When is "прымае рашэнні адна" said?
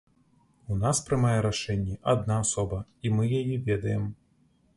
1.09-2.39